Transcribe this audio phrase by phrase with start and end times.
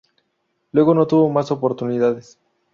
[0.71, 2.39] Luego no tuvo más oportunidades.